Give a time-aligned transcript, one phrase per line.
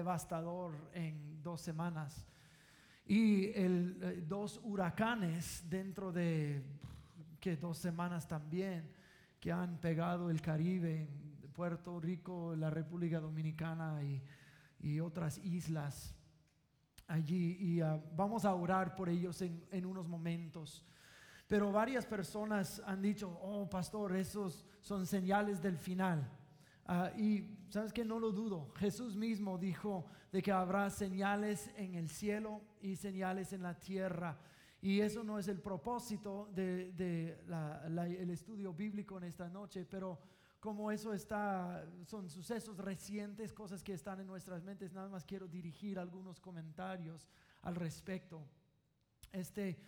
[0.00, 2.26] devastador en dos semanas.
[3.04, 6.62] Y eh, dos huracanes dentro de
[7.38, 8.90] que dos semanas también
[9.38, 11.06] que han pegado el Caribe,
[11.52, 16.14] Puerto Rico, la República Dominicana y, otras islas
[17.06, 17.58] allí.
[17.60, 20.82] Y ah, vamos a orar por ellos en unos momentos.
[21.46, 26.39] Pero varias personas han dicho, oh pastor, esos son señales del final.
[26.86, 28.72] Ah, y sabes que no lo dudo.
[28.76, 34.38] Jesús mismo dijo de que habrá señales en el cielo y señales en la tierra.
[34.82, 40.18] Y eso no es el propósito del de, estudio bíblico en esta noche, pero
[40.58, 45.48] como eso está, son sucesos recientes, cosas que están en nuestras mentes, nada más quiero
[45.48, 47.28] dirigir algunos comentarios
[47.62, 48.42] al respecto.
[49.32, 49.78] Este,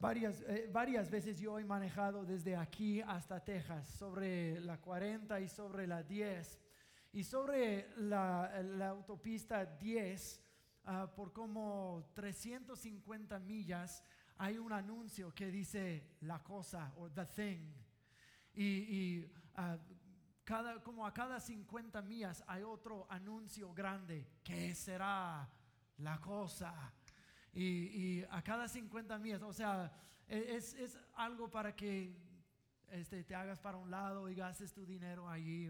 [0.00, 5.48] Varias, eh, varias veces yo he manejado desde aquí hasta Texas, sobre la 40 y
[5.48, 6.58] sobre la 10.
[7.12, 10.42] Y sobre la, autopista 10,
[10.86, 14.02] ah, por como 350 millas,
[14.38, 17.70] hay un anuncio que dice la cosa o the thing.
[18.54, 19.76] Y, ah,
[20.44, 24.26] cada, como a cada 50 millas hay otro anuncio grande.
[24.42, 25.46] ¿Qué será
[25.98, 26.90] la cosa?
[27.52, 29.92] Y, a cada 50 millas, o sea,
[30.28, 32.16] e, es, algo para que
[32.88, 35.68] este, te hagas para un lado y gastes tu dinero allí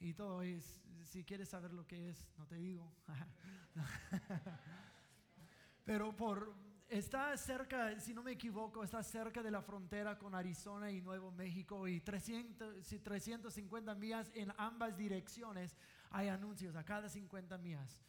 [0.00, 0.42] y todo.
[0.42, 2.92] es si quieres saber lo que es, no te digo.
[5.84, 6.54] Pero por,
[6.88, 11.30] está cerca, si no me equivoco, está cerca de la frontera con Arizona y Nuevo
[11.30, 15.76] México y 300, 350 millas en ambas direcciones
[16.10, 18.00] hay anuncios a cada 50 millas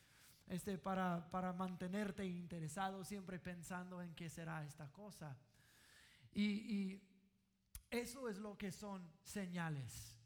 [0.48, 5.36] este, para, para mantenerte interesado, siempre pensando en qué será esta cosa.
[6.32, 7.02] Y, y
[7.90, 10.18] eso es lo que son señales.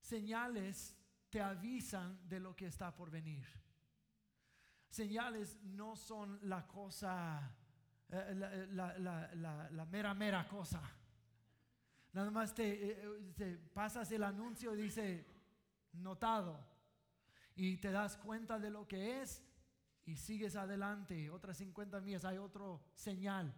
[0.00, 0.96] Señales
[1.30, 3.46] te avisan de lo que está por venir.
[4.88, 7.54] Señales no son la cosa,
[8.08, 10.82] eh, la, la, la, mera, mera cosa.
[12.12, 15.26] Nada más te, eh, te pasas el anuncio y dice,
[15.92, 16.75] notado
[17.56, 19.42] y te das cuenta de lo que es
[20.04, 21.30] y sigues adelante.
[21.30, 23.52] Otras 50 millas hay otro señal.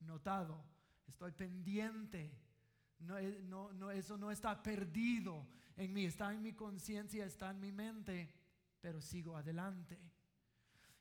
[0.00, 0.62] Notado,
[1.06, 2.30] estoy pendiente.
[2.98, 5.46] No, no, eso no está perdido
[5.76, 8.30] en mí, está en mi conciencia, está en mi mente,
[8.80, 9.98] pero sigo adelante.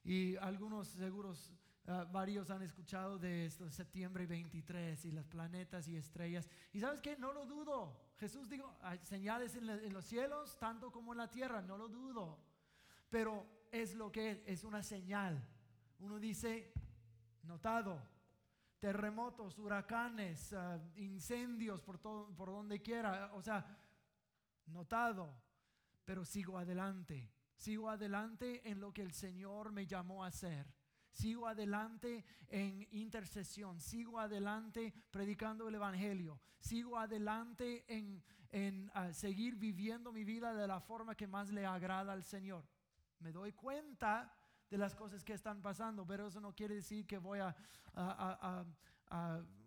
[0.03, 1.53] Y algunos seguros
[1.85, 6.47] Ah, varios han escuchado de esto, septiembre 23 y las planetas y estrellas.
[6.71, 8.02] Y sabes que no lo dudo.
[8.23, 12.39] Jesús dijo, hay señales en, los cielos, tanto como en la tierra, no lo dudo.
[13.09, 15.45] Pero es lo que es, es una señal.
[15.99, 16.71] Uno dice,
[17.43, 18.01] notado,
[18.79, 23.29] terremotos, huracanes, ah, incendios por, todo, por donde quiera.
[23.33, 23.77] O sea,
[24.67, 25.29] notado,
[26.05, 27.29] pero sigo adelante.
[27.57, 30.65] Sigo adelante en lo que el Señor me llamó a hacer
[31.13, 40.11] sigo adelante en intercesión, sigo adelante predicando el Evangelio, sigo adelante en, ah, seguir viviendo
[40.11, 42.67] mi vida de la forma que más le agrada al Señor.
[43.19, 44.33] Me doy cuenta
[44.69, 47.55] de las cosas que están pasando, pero eso no quiere decir que voy a,
[47.95, 48.65] a,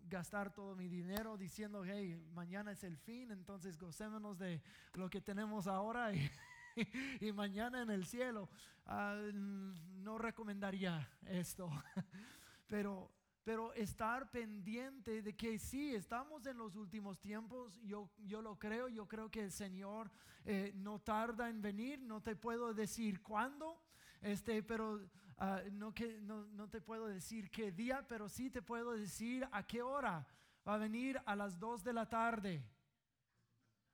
[0.09, 4.61] gastar todo mi dinero diciendo, hey, mañana es el fin, entonces gocémonos de
[4.93, 6.19] lo que tenemos ahora y
[7.21, 8.49] y mañana en el cielo.
[8.85, 11.69] Ah, no recomendaría esto.
[12.67, 13.09] Pero,
[13.45, 18.89] pero estar pendiente de que sí, estamos en los últimos tiempos, yo, yo lo creo,
[18.89, 20.11] yo creo que el Señor
[20.43, 23.81] eh, no tarda en venir, no te puedo decir cuándo,
[24.19, 24.99] este, pero
[25.37, 29.47] ah, no, que, no, no te puedo decir qué día, pero sí te puedo decir
[29.53, 30.27] a qué hora
[30.67, 32.61] va a venir a las 2 de la tarde.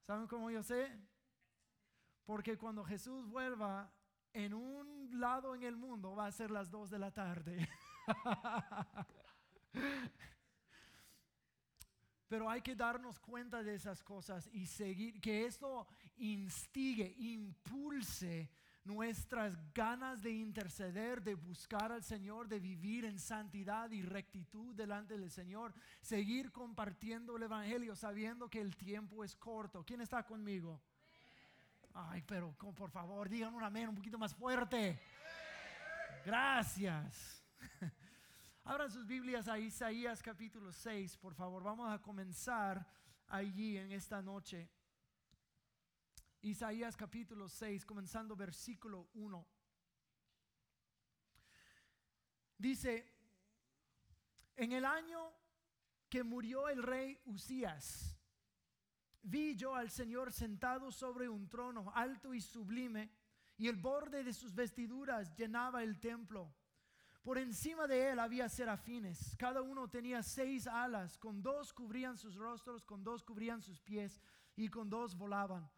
[0.08, 0.92] ¿Saben cómo yo sé?
[2.26, 3.92] Porque cuando Jesús vuelva
[4.34, 7.70] en un lado en el mundo va a ser las dos de la tarde.
[12.28, 15.86] Pero hay que darnos cuenta de esas cosas y seguir, que esto
[16.18, 18.50] instigue, impulse
[18.86, 25.18] nuestras ganas de interceder, de buscar al Señor, de vivir en santidad y rectitud delante
[25.18, 29.86] del Señor, seguir compartiendo el Evangelio sabiendo que el tiempo es corto.
[29.86, 30.82] ¿Quién está conmigo?
[31.94, 35.00] Ay, pero por favor, digan un amén un poquito más fuerte.
[36.26, 37.44] Gracias.
[38.64, 41.62] Abran sus Biblias a Isaías capítulo 6, por favor.
[41.62, 42.84] Vamos a comenzar
[43.28, 44.72] allí en esta noche.
[46.42, 49.48] Isaías capítulo 6, comenzando versículo 1.
[52.58, 53.06] Dice,
[54.56, 55.32] en el año
[56.10, 58.18] que murió el rey Usías,
[59.24, 63.12] vi yo al Señor sentado sobre un trono alto y sublime,
[63.58, 66.54] y el borde de sus vestiduras llenaba el templo.
[67.22, 72.36] Por encima de él había serafines, cada uno tenía seis alas, con dos cubrían sus
[72.36, 74.20] rostros, con dos cubrían sus pies
[74.56, 75.70] y con dos volaban.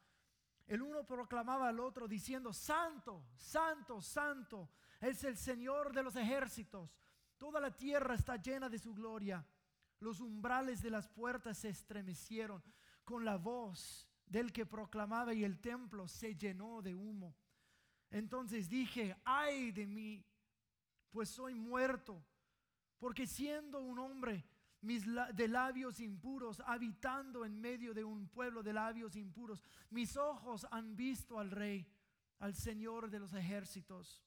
[0.66, 6.98] El uno proclamaba al otro diciendo, Santo, Santo, Santo, es el Señor de los ejércitos.
[7.38, 9.46] Toda la tierra está llena de su gloria.
[10.00, 12.64] Los umbrales de las puertas se estremecieron
[13.06, 17.36] con la voz del que proclamaba y el templo se llenó de humo.
[18.10, 20.26] Entonces dije, ay de mí,
[21.12, 22.26] pues soy muerto,
[23.00, 24.46] porque siendo un hombre
[24.82, 25.04] mis
[25.34, 30.96] de labios impuros, habitando en medio de un pueblo de labios impuros, mis ojos han
[30.96, 31.88] visto al rey,
[32.40, 34.24] al Señor de los ejércitos.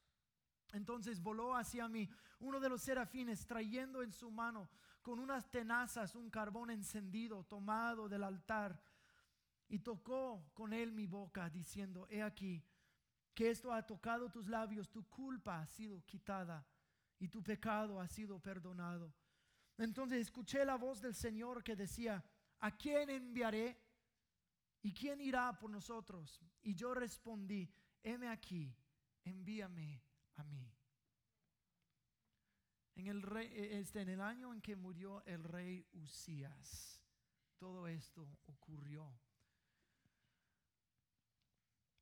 [0.72, 2.08] Entonces voló hacia mí
[2.40, 4.68] uno de los serafines trayendo en su mano
[5.08, 8.78] con unas tenazas un carbón encendido tomado del altar
[9.66, 12.62] y tocó con él mi boca diciendo, he aquí
[13.32, 16.62] que esto ha tocado tus labios, tu culpa ha sido quitada
[17.18, 19.14] y tu pecado ha sido perdonado.
[19.78, 22.22] Entonces escuché la voz del Señor que decía,
[22.58, 23.80] ¿a quién enviaré?
[24.82, 26.38] ¿Y quién irá por nosotros?
[26.60, 27.66] Y yo respondí,
[28.02, 28.76] heme aquí,
[29.24, 30.02] envíame
[30.34, 30.77] a mí.
[32.98, 37.00] En el, este, en el año en que murió el rey Usías,
[37.56, 39.08] todo esto ocurrió.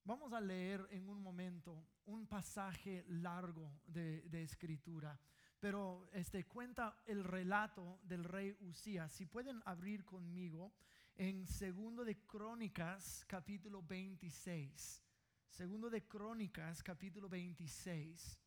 [0.04, 5.20] Vamos a leer en un momento un pasaje largo de, escritura,
[5.60, 9.12] pero este cuenta el relato del rey Usías.
[9.12, 10.72] Si pueden abrir conmigo
[11.14, 15.02] en Segundo de Crónicas, capítulo 26.
[15.50, 18.45] Segundo de Crónicas, capítulo 26.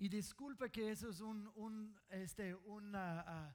[0.00, 2.56] Y disculpe que eso es un, un este,
[2.94, 3.54] ah,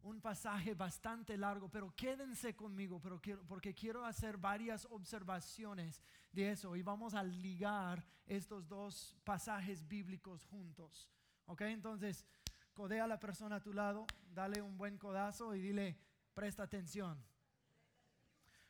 [0.00, 6.02] un pasaje bastante largo, pero quédense conmigo pero quiero, porque quiero hacer varias observaciones
[6.32, 11.06] de eso y vamos a ligar estos dos pasajes bíblicos juntos.
[11.44, 11.60] ¿Ok?
[11.60, 12.24] Entonces,
[12.72, 15.98] codea a la persona a tu lado, dale un buen codazo y dile,
[16.32, 17.22] presta atención.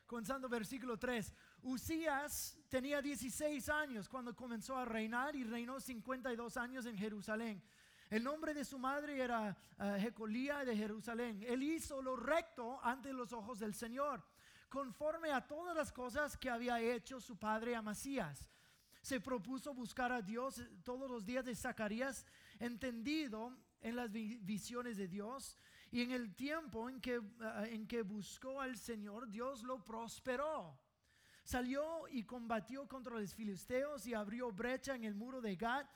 [0.05, 1.33] Comenzando versículo 3.
[1.67, 7.61] Usías tenía 16 años cuando comenzó a reinar y reinó 52 años en Jerusalén.
[8.09, 11.43] El nombre de su madre era uh, Jecolía de Jerusalén.
[11.45, 14.23] Él hizo lo recto ante los ojos del Señor,
[14.69, 18.49] conforme a todas las cosas que había hecho su padre Amasías.
[19.01, 22.25] Se propuso buscar a Dios todos los días de Zacarías,
[22.59, 25.57] entendido en las visiones de Dios.
[25.91, 27.25] Y en el tiempo en que, uh,
[27.65, 30.86] en que buscó al Señor, Dios lo prosperó.
[31.47, 35.87] Salió y combatió contra los filisteos y abrió brecha en el muro de Gad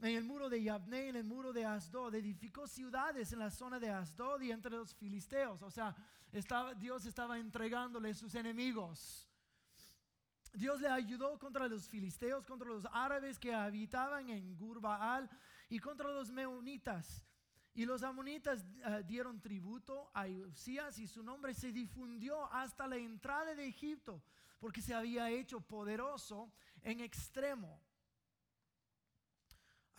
[0.00, 3.78] en el muro de Yabne, en el muro de Asdod, edificó ciudades en la zona
[3.78, 5.62] de Asdod y entre los filisteos.
[5.62, 5.94] O sea,
[6.76, 9.26] Dios estaba entregándole sus enemigos.
[10.52, 15.30] Dios le ayudó contra los filisteos, contra los árabes que habitaban en Gurbaal
[15.68, 17.22] y contra los meunitas.
[17.72, 22.96] Y los amonitas eh, dieron tributo a Usías y su nombre se difundió hasta la
[22.96, 24.22] entrada de Egipto,
[24.58, 27.80] porque se había hecho poderoso en extremo.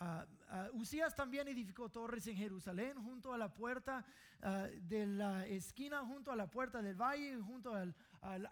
[0.00, 4.04] Uh, Usías también edificó torres en Jerusalén, junto a la puerta
[4.42, 7.94] ah, de la esquina, junto a la puerta del valle, junto al,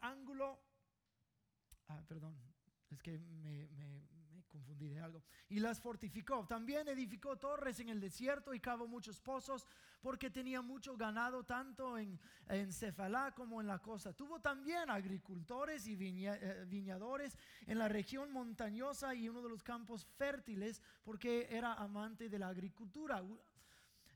[0.00, 0.60] ángulo.
[2.08, 2.36] perdón,
[2.90, 3.68] es que me,
[4.78, 5.22] de algo.
[5.48, 6.46] Y las fortificó.
[6.46, 9.66] También edificó torres en el desierto y cavó muchos pozos
[10.00, 12.18] porque tenía mucho ganado tanto en,
[12.48, 14.12] en Cefalá como en la costa.
[14.12, 20.04] Tuvo también agricultores y eh, viñadores en la región montañosa y uno de los campos
[20.16, 23.22] fértiles porque era amante de la agricultura.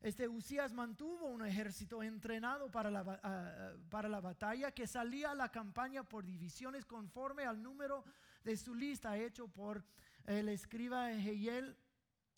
[0.02, 5.34] Este Usías mantuvo un ejército entrenado para la, ah, para la batalla que salía a
[5.34, 8.04] la campaña por divisiones conforme al número
[8.42, 9.84] de su lista hecho por
[10.26, 11.76] el escriba Ejehiel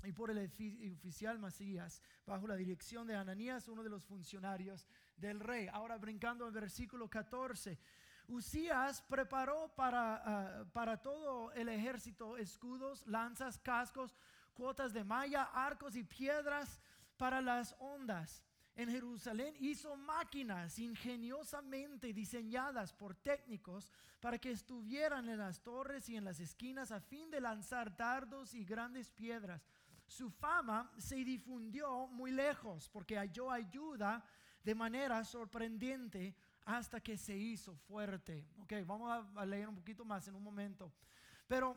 [0.05, 0.51] y por el
[0.93, 4.87] oficial Masías, bajo la dirección de Ananías, uno de los funcionarios
[5.17, 5.69] del rey.
[5.73, 7.79] Ahora brincando al versículo 14.
[8.29, 14.17] Usías preparó para, ah, para todo el ejército escudos, lanzas, cascos,
[14.55, 16.81] cuotas de malla, arcos y piedras
[17.17, 25.39] para las ondas en Jerusalén hizo máquinas ingeniosamente diseñadas por técnicos para que estuvieran en
[25.39, 29.63] las torres y en las esquinas a fin de lanzar dardos y grandes piedras.
[30.07, 34.25] Su fama se difundió muy lejos porque halló ayuda
[34.63, 38.47] de manera sorprendente hasta que se hizo fuerte.
[38.59, 40.93] Ok, vamos a leer un poquito más en un momento.
[41.47, 41.77] Pero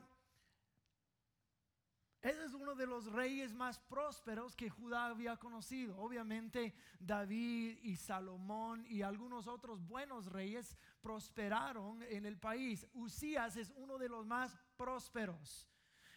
[2.26, 5.96] Ese es uno de los reyes más prósperos que Judá había conocido.
[6.00, 12.88] Obviamente David y Salomón y algunos otros buenos reyes prosperaron en el país.
[12.94, 15.70] Usías es uno de los más prósperos.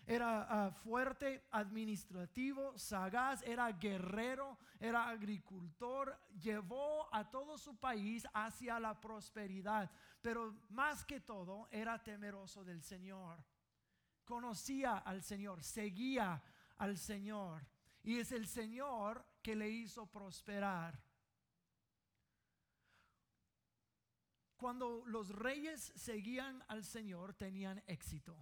[0.06, 8.80] Era ah, fuerte, administrativo, sagaz, era guerrero, era agricultor, llevó a todo su país hacia
[8.80, 9.90] la prosperidad,
[10.22, 13.44] pero más que todo era temeroso del Señor
[14.28, 16.42] conocía al Señor, seguía
[16.76, 17.66] al Señor.
[18.02, 21.02] Y es el Señor que le hizo prosperar.
[24.58, 28.36] Cuando los reyes seguían al Señor, tenían éxito.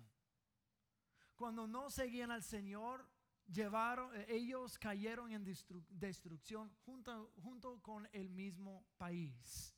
[1.37, 3.09] Cuando no seguían al Señor,
[3.47, 9.73] llevaron, eh, ellos cayeron en destrucción junto, junto con el mismo país.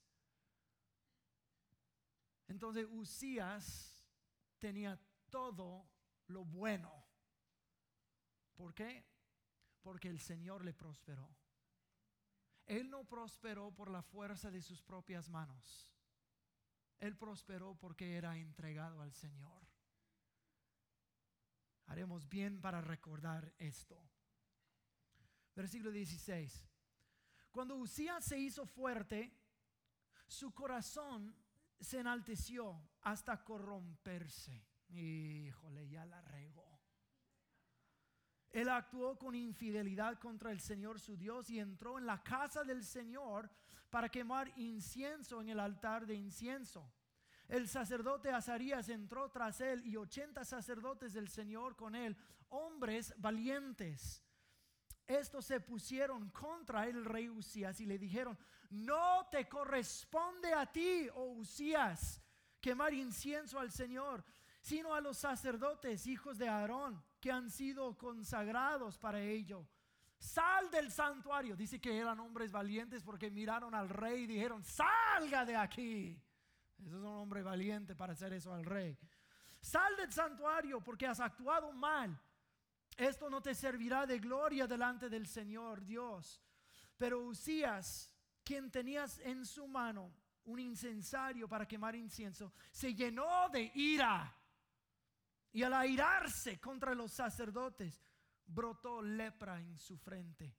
[2.47, 4.09] Entonces Usías
[4.59, 4.99] tenía
[5.29, 5.87] todo
[6.29, 6.93] lo bueno.
[8.55, 9.05] ¿Por qué?
[9.83, 11.29] Porque el Señor le prosperó.
[12.67, 15.91] Él no prosperó por la fuerza de sus propias manos.
[16.99, 19.67] Él prosperó porque era entregado al Señor.
[21.87, 23.99] Haremos bien para recordar esto.
[25.55, 26.69] Versículo 16.
[27.51, 29.33] Cuando Usías se hizo fuerte,
[30.27, 31.35] su corazón
[31.81, 34.68] se enalteció hasta corromperse.
[34.89, 36.81] Híjole, ya la regó.
[38.51, 42.83] Él actuó con infidelidad contra el Señor su Dios y entró en la casa del
[42.85, 43.51] Señor
[43.91, 46.91] para quemar incienso en el altar de incienso.
[47.47, 52.17] El sacerdote Azarías entró tras él y ochenta sacerdotes del Señor con él,
[52.49, 54.23] hombres valientes.
[55.07, 58.39] Estos se pusieron contra el rey Usías y le dijeron,
[58.71, 62.21] no te corresponde a ti, oh Usías,
[62.61, 64.23] quemar incienso al Señor
[64.61, 69.67] sino a los sacerdotes, hijos de Aarón, que han sido consagrados para ello.
[70.19, 71.57] Sal del santuario.
[71.57, 76.21] Dice que eran hombres valientes porque miraron al rey y dijeron, salga de aquí.
[76.79, 78.97] Eso es un hombre valiente para hacer eso al rey.
[79.61, 82.21] Sal del santuario porque has actuado mal.
[82.97, 86.43] Esto no te servirá de gloria delante del Señor Dios.
[86.97, 88.13] Pero Usías,
[88.43, 90.13] quien tenías en su mano
[90.45, 94.35] un incensario para quemar incienso, se llenó de ira
[95.53, 98.03] y al airarse contra los sacerdotes,
[98.47, 100.55] brotó lepra en su frente.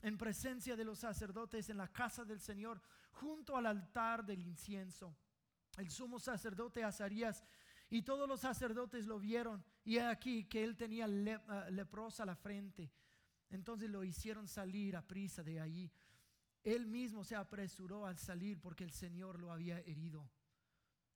[0.00, 2.80] En presencia de los sacerdotes en la casa del Señor,
[3.12, 5.16] junto al altar del incienso.
[5.76, 7.44] El sumo sacerdote Azarías
[7.90, 12.92] y todos los sacerdotes lo vieron y aquí que él tenía ah, leprosa la frente.
[13.50, 15.90] Entonces lo hicieron salir a prisa de allí.
[16.62, 20.28] Él mismo se apresuró al salir porque el Señor lo había herido.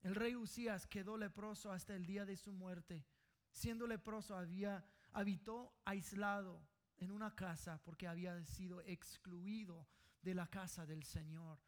[0.03, 3.07] El rey Usías quedó leproso hasta el día de su muerte.
[3.53, 6.67] Siendo leproso, había, habitó aislado
[6.97, 9.87] en una casa porque había sido excluido
[10.21, 11.61] de la casa del Señor.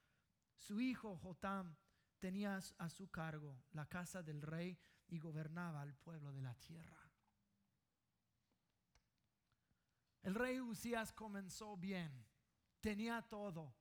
[0.56, 1.76] Su hijo Jotam
[2.18, 7.10] tenía a su cargo la casa del rey y gobernaba al pueblo de la tierra.
[10.22, 12.24] El rey Usías comenzó bien,
[12.80, 13.74] tenía todo,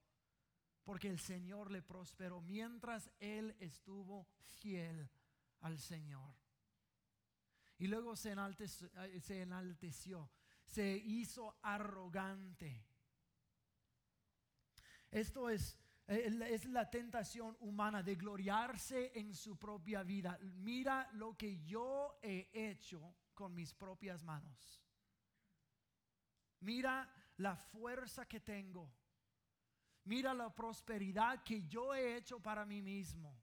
[0.83, 4.27] porque el Señor le prosperó mientras él estuvo
[4.59, 5.09] fiel
[5.61, 6.35] al Señor.
[7.77, 8.89] Y luego se enalteció,
[9.21, 10.29] se, enalteció,
[10.65, 12.85] se hizo arrogante.
[15.09, 20.37] Esto es, es la tentación humana de gloriarse en su propia vida.
[20.41, 24.81] Mira lo que yo he hecho con mis propias manos.
[26.59, 28.91] Mira la fuerza que tengo.
[30.05, 33.39] Mira la prosperidad que yo he hecho para mí mismo.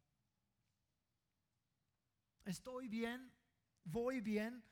[2.45, 3.33] Estoy bien,
[3.85, 4.62] voy bien.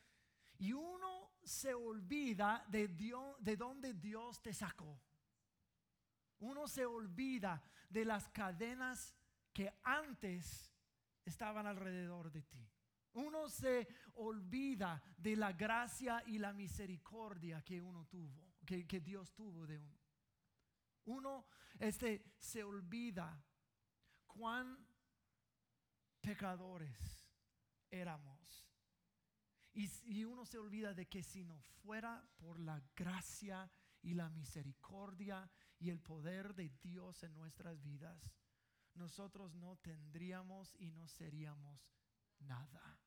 [0.59, 5.01] Y uno se olvida de, Dios, de donde Dios te sacó.
[6.41, 9.15] Uno se olvida de las cadenas
[9.53, 10.73] que antes
[11.25, 12.69] estaban alrededor de ti.
[13.15, 19.35] Uno se olvida de la gracia y la misericordia que uno tuvo, que, que Dios
[19.35, 19.98] tuvo de uno.
[21.09, 21.47] Uno
[21.79, 23.43] este, se olvida
[24.27, 24.87] cuán
[26.21, 27.33] pecadores
[27.91, 28.67] éramos.
[29.73, 33.71] Y, y uno se olvida de que si no fuera por la gracia
[34.03, 38.31] y la misericordia y el poder de Dios en nuestras vidas,
[38.95, 41.81] nosotros no tendríamos y no seríamos
[42.41, 43.01] nada.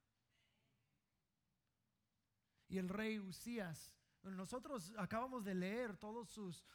[2.67, 3.91] Y el rey Usías,
[4.23, 6.65] nosotros acabamos de leer todos sus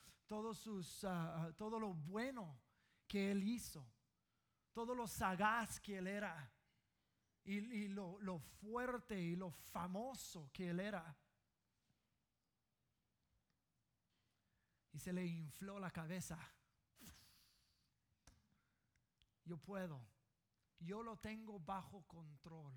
[0.54, 2.60] sus, ah, ah, todo lo bueno
[3.06, 3.86] que él hizo,
[4.72, 6.52] todo lo sagaz que él era
[7.44, 11.16] y, y lo, lo fuerte y lo famoso que él era.
[14.92, 16.38] Y se le infló la cabeza.
[19.44, 20.04] Yo puedo,
[20.80, 22.74] yo lo tengo bajo control.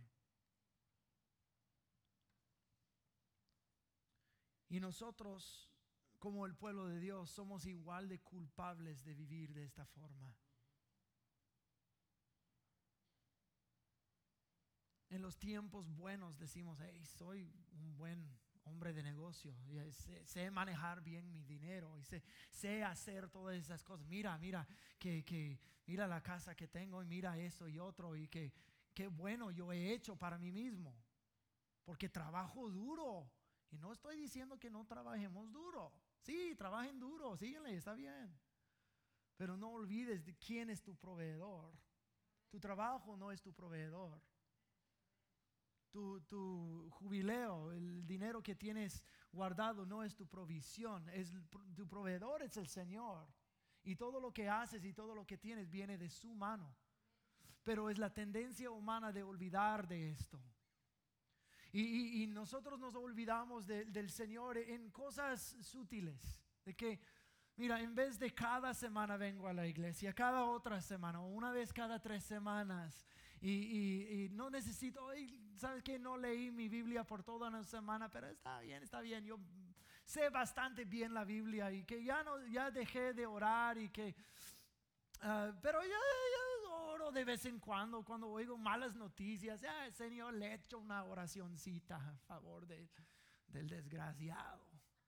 [4.68, 5.68] Y nosotros
[6.20, 10.36] como el pueblo de Dios, somos igual de culpables de vivir de esta forma.
[15.10, 19.56] En los tiempos buenos decimos, hey, soy un buen hombre de negocio,
[20.26, 24.06] sé, manejar bien mi dinero y sé, hacer todas esas cosas.
[24.06, 24.68] Mira, mira,
[25.00, 28.54] que, que, mira la casa que tengo y mira eso y otro y que
[28.94, 30.94] qué bueno yo he hecho para mí mismo,
[31.84, 33.32] porque trabajo duro
[33.72, 35.92] y no estoy diciendo que no trabajemos duro.
[36.22, 38.40] Sí, trabajen duro, síguenle, está bien.
[39.38, 41.74] Pero no olvides de quién es tu proveedor.
[42.50, 44.22] Tu trabajo no es tu proveedor.
[45.92, 51.34] Tu, tu, jubileo, el dinero que tienes guardado no es tu provisión, es
[51.76, 53.28] tu proveedor es el Señor.
[53.84, 56.76] Y todo lo que haces y todo lo que tienes viene de su mano.
[57.64, 60.40] Pero es la tendencia humana de olvidar de esto.
[61.72, 66.42] Y, nosotros nos olvidamos del Señor en cosas sutiles.
[66.66, 67.00] De que,
[67.58, 71.52] mira, en vez de cada semana vengo a la iglesia, cada otra semana, o una
[71.52, 73.06] vez cada tres semanas,
[73.42, 75.10] y, no necesito,
[75.56, 79.24] ¿sabes que No leí mi Biblia por toda una semana, pero está bien, está bien.
[79.24, 79.40] Yo
[80.04, 84.16] sé bastante bien la Biblia y que ya, no, ya dejé de orar y que...
[85.22, 85.98] Ah, pero ya,
[87.12, 92.18] de vez en cuando, cuando oigo malas noticias, el Señor le echo una oracioncita a
[92.20, 94.66] favor del desgraciado.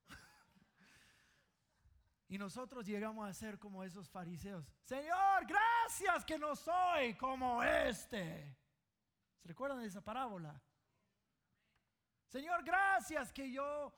[2.28, 4.66] Y nosotros llegamos a ser como esos fariseos.
[4.84, 8.58] Señor, gracias que no soy como este.
[9.42, 10.62] ¿Se recuerdan de esa parábola?
[12.28, 13.94] Señor, gracias que yo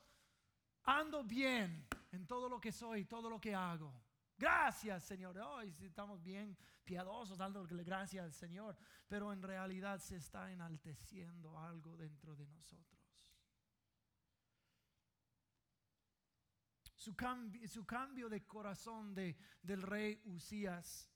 [0.82, 4.03] ando bien en todo lo que soy, todo lo que hago.
[4.36, 5.38] Gracias, Señor.
[5.38, 8.76] Hoy estamos bien piadosos, dándole gracias al Señor,
[9.08, 13.00] pero en realidad se está enalteciendo algo dentro de nosotros.
[16.96, 17.14] Su,
[17.68, 21.10] su cambio de corazón de, del rey Usías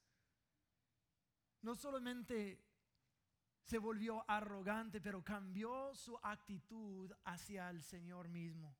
[1.62, 2.64] no solamente
[3.62, 8.76] se volvió arrogante, pero cambió su actitud hacia el Señor mismo.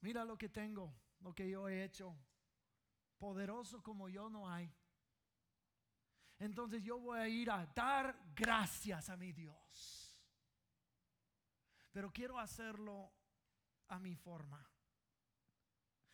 [0.00, 0.94] Mira lo que tengo,
[1.24, 2.14] lo que yo he hecho
[3.18, 4.70] poderoso como yo no hay.
[6.38, 10.20] Entonces yo voy a ir a dar gracias a mi Dios.
[11.92, 13.10] Pero quiero hacerlo
[13.88, 14.68] a mi forma.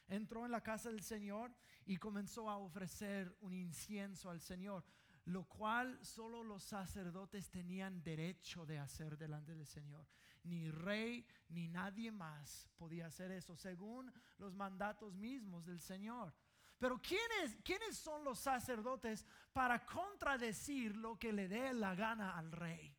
[0.06, 1.52] Entró en la casa del Señor
[1.86, 4.84] y comenzó a ofrecer un incienso al Señor,
[5.24, 10.06] lo cual solo los sacerdotes tenían derecho de hacer delante del Señor.
[10.44, 16.34] Ni rey ni nadie más podía hacer eso, según los mandatos mismos del Señor.
[16.78, 22.50] Pero ¿quiénes, ¿quiénes son los sacerdotes para contradecir lo que le dé la gana al
[22.50, 22.96] rey?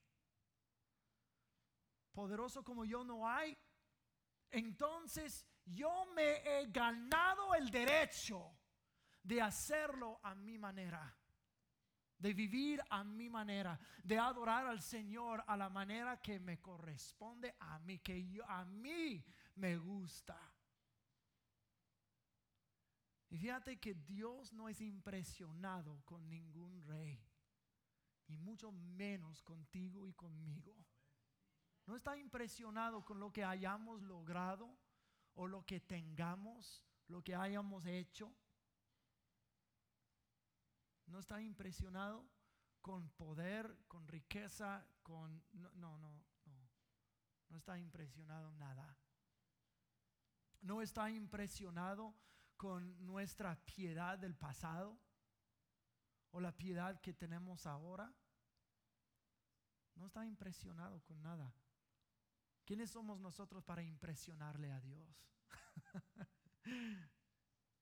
[2.14, 3.58] Poderoso como yo no hay,
[4.52, 8.56] entonces yo me he ganado el derecho
[9.24, 11.16] de hacerlo a mi manera,
[12.22, 17.56] de vivir a mi manera, de adorar al Señor a la manera que me corresponde
[17.60, 20.40] a mí, que a mí me gusta.
[23.30, 27.20] Y fíjate que Dios no es impresionado con ningún rey,
[28.28, 30.78] y mucho menos contigo y conmigo.
[31.88, 34.78] No está impresionado con lo que hayamos logrado
[35.34, 38.32] o lo que tengamos, lo que hayamos hecho.
[41.12, 42.26] No está impresionado
[42.82, 45.44] con poder, con riqueza, con...
[45.52, 46.70] No, no, no, no.
[47.50, 48.98] No está impresionado nada.
[50.62, 52.16] No está impresionado
[52.56, 54.98] con nuestra piedad del pasado
[56.32, 58.14] o la piedad que tenemos ahora.
[59.96, 61.54] No está impresionado con nada.
[62.64, 65.28] ¿Quiénes somos nosotros para impresionarle a Dios?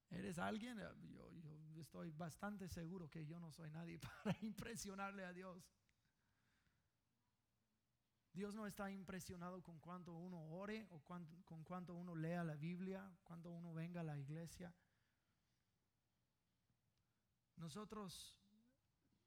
[0.10, 0.78] ¿Eres alguien?
[0.78, 5.64] Yo, yo, estoy bastante seguro que yo no soy nadie para impresionarle a Dios.
[8.34, 13.12] Dios no está impresionado con cuánto uno ore o con cuánto uno lea la Biblia,
[13.24, 14.74] cuando uno venga a la iglesia.
[17.56, 18.40] Nosotros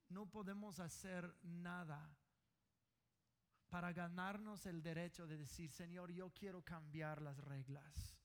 [0.09, 2.17] no podemos hacer nada
[3.69, 8.22] para ganarnos el derecho de decir, Señor, yo quiero cambiar las reglas.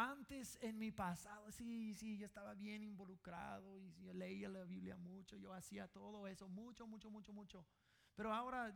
[0.00, 4.96] Antes en mi pasado, sí, sí, yo estaba bien involucrado y yo leía la Biblia
[4.96, 7.66] mucho, yo hacía todo eso, mucho, mucho, mucho, mucho.
[8.14, 8.72] Pero ahora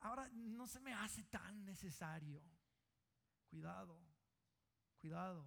[0.00, 2.42] ahora no se me hace tan necesario.
[3.50, 4.00] Cuidado,
[5.00, 5.46] Cuidado.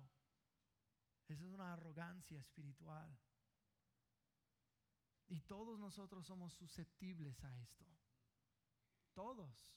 [1.28, 3.18] Esa es una arrogancia espiritual.
[5.28, 7.86] Y todos nosotros somos susceptibles a esto.
[9.14, 9.76] Todos.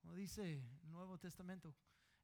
[0.00, 1.74] Como dice el Nuevo Testamento,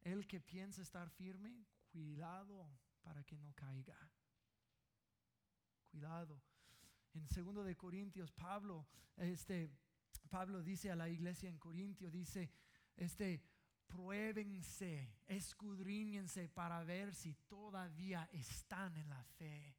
[0.05, 2.69] el que piensa estar firme, cuidado
[3.03, 3.97] para que no caiga.
[5.91, 6.43] Cuidado.
[7.15, 8.87] En segundo de Corintios, Pablo,
[9.17, 9.71] este,
[10.29, 12.51] Pablo dice a la iglesia en Corintio, dice,
[12.97, 13.43] este,
[13.87, 19.77] pruébense, escudriñense para ver si todavía están en la fe.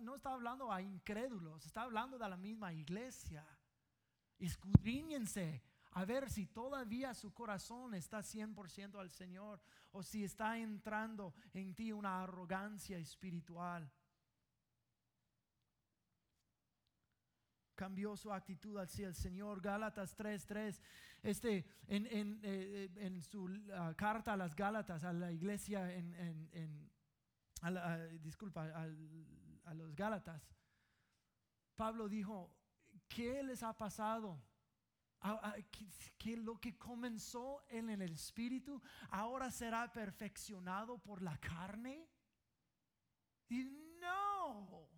[0.00, 3.46] no está hablando a incrédulos, está hablando de la misma iglesia.
[4.38, 5.62] Escudriñense
[5.94, 9.60] a ver si todavía su corazón está 100% al Señor
[9.92, 13.90] o si está entrando en ti una arrogancia espiritual.
[17.74, 19.60] cambió su actitud hacia el Señor.
[19.60, 20.80] Gálatas 3:3,
[21.22, 26.14] este, en, en, eh, en su ah, carta a las Gálatas, a la iglesia, en,
[26.52, 26.90] en
[27.62, 28.70] a disculpa,
[29.64, 30.46] a los Gálatas,
[31.76, 32.54] Pablo dijo,
[33.08, 34.40] ¿qué les ha pasado?
[36.18, 42.06] Que, lo que comenzó en el espíritu ahora será perfeccionado por la carne?
[43.48, 43.64] Y
[44.00, 44.88] no.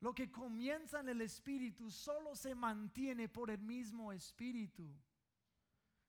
[0.00, 4.88] Lo que comienza en el espíritu solo se mantiene por el mismo espíritu.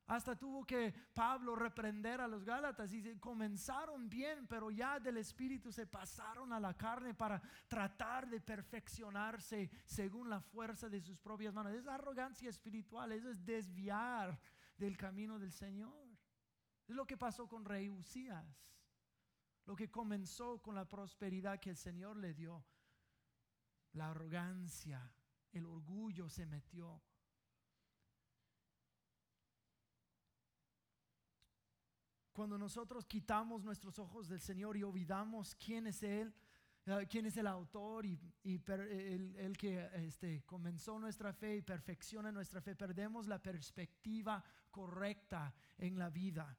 [0.10, 5.72] Hasta tuvo que Pablo reprender a los Gálatas y comenzaron bien, pero ya del Espíritu
[5.72, 11.54] se pasaron a la carne para tratar de perfeccionarse según la fuerza de sus propias
[11.54, 11.74] manos.
[11.74, 14.40] Es arrogancia espiritual, eso es desviar
[14.76, 16.10] del camino del Señor.
[16.88, 18.74] Es lo que pasó con Rey Usías,
[19.68, 22.66] lo que comenzó con la prosperidad que el Señor le dio.
[23.92, 25.14] La arrogancia,
[25.52, 27.00] el orgullo se metió.
[32.40, 36.34] Cuando nosotros quitamos nuestros ojos del Señor y olvidamos quién es Él,
[36.86, 42.62] eh, quién es el autor y, el, que este, comenzó nuestra fe y perfecciona nuestra
[42.62, 46.58] fe, perdemos la perspectiva correcta en la vida.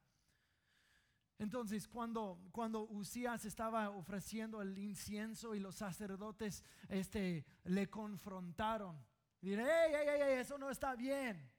[1.39, 9.03] Entonces, cuando, cuando Usías estaba ofreciendo el incienso y los sacerdotes este, le confrontaron,
[9.41, 11.51] diré, eso no está bien,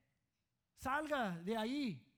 [0.76, 2.08] salga de ahí.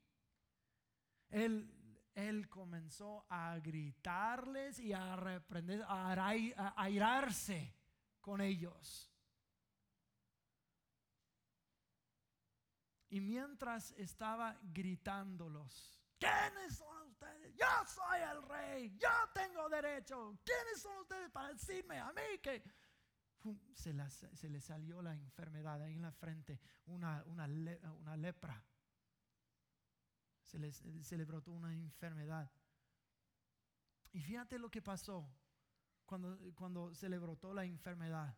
[2.15, 7.75] Él comenzó a gritarles y a reprender, a airarse
[8.21, 9.11] con ellos.
[13.15, 17.55] Y mientras estaba gritándolos, ¿quiénes son ustedes?
[17.55, 20.37] Yo soy el rey, yo tengo derecho.
[20.45, 22.65] ¿Quiénes son ustedes para decirme a mí que
[23.75, 23.93] se,
[24.49, 27.47] le salió la enfermedad ahí en la frente, una, una,
[28.01, 28.61] una lepra?
[31.03, 32.51] Se le, brotó una enfermedad.
[34.13, 35.29] Y fíjate lo que pasó
[36.07, 38.37] cuando, cuando se le brotó la enfermedad.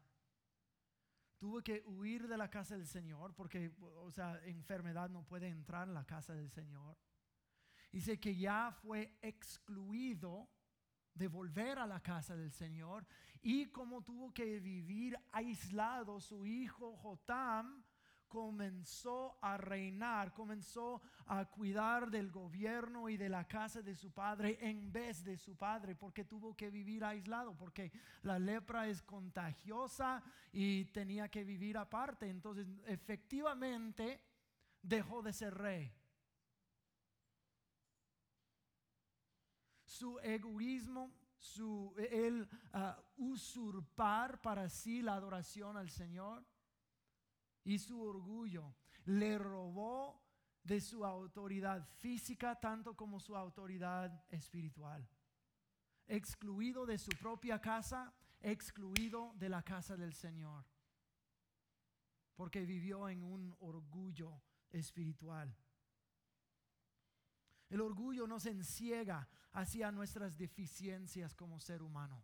[1.38, 5.86] Tuvo que huir de la casa del Señor porque, o sea, enfermedad no puede entrar
[5.86, 6.96] en la casa del Señor.
[7.92, 10.48] Dice que ya fue excluido
[11.14, 13.06] de volver a la casa del Señor
[13.42, 17.84] y como tuvo que vivir aislado su hijo Jotam
[18.28, 24.58] comenzó a reinar, comenzó a cuidar del gobierno y de la casa de su padre
[24.60, 30.22] en vez de su padre, porque tuvo que vivir aislado, porque la lepra es contagiosa
[30.52, 32.28] y tenía que vivir aparte.
[32.28, 34.20] Entonces, efectivamente,
[34.82, 35.92] dejó de ser rey.
[39.84, 46.44] Su egoísmo, su, el ah, usurpar para sí la adoración al Señor
[47.66, 48.76] y su orgullo
[49.06, 50.22] le robó
[50.62, 55.06] de su autoridad física tanto como su autoridad espiritual.
[56.06, 60.64] Excluido de su propia casa, excluido de la casa del Señor.
[62.36, 65.52] Porque vivió en un orgullo espiritual.
[67.68, 72.22] El orgullo nos enciega hacia nuestras deficiencias como ser humano.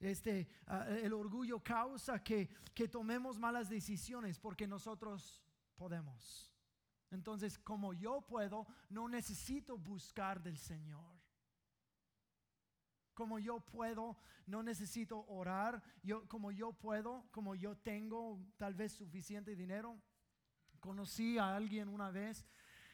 [0.00, 5.44] Este, ah, el orgullo causa que, que tomemos malas decisiones porque nosotros
[5.76, 6.50] podemos.
[7.10, 11.20] Entonces, como yo puedo, no necesito buscar del Señor.
[13.12, 15.82] Como yo puedo, no necesito orar.
[16.02, 20.00] Yo, como yo puedo, como yo tengo tal vez suficiente dinero.
[20.78, 22.46] Conocí a alguien una vez